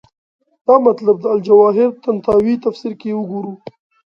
دا 0.65 0.75
مطلب 0.87 1.15
د 1.21 1.25
الجواهر 1.35 1.89
طنطاوي 2.05 2.55
تفسیر 2.65 2.93
کې 3.01 3.09
وګورو. 3.15 3.53